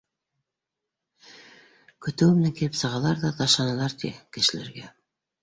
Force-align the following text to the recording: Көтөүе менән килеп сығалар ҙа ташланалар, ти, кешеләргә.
Көтөүе 2.07 2.39
менән 2.39 2.57
килеп 2.61 2.81
сығалар 2.81 3.21
ҙа 3.27 3.33
ташланалар, 3.43 3.97
ти, 4.05 4.13
кешеләргә. 4.39 4.91